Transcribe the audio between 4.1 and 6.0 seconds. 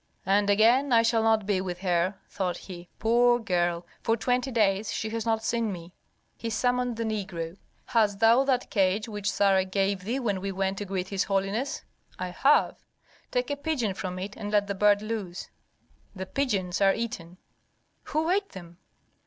twenty days she has not seen me"